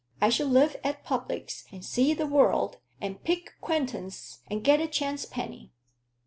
I 0.19 0.29
shall 0.29 0.47
live 0.47 0.77
at 0.83 1.03
publics 1.03 1.65
and 1.71 1.85
see 1.85 2.15
the 2.15 2.25
world, 2.25 2.77
and 2.99 3.23
pick 3.23 3.53
'quaintance, 3.61 4.39
and 4.49 4.63
get 4.63 4.81
a 4.81 4.87
chance 4.87 5.25
penny.' 5.25 5.73